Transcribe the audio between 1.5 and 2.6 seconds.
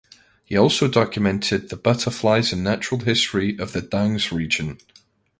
the butterflies